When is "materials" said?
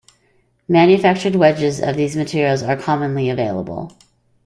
2.15-2.63